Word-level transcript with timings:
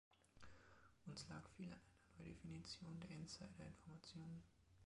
Uns 1.05 1.27
lag 1.29 1.47
viel 1.49 1.71
an 1.71 1.73
einer 1.79 2.25
Neudefinition 2.25 2.99
der 3.01 3.17
Insiderinformationen. 3.17 4.41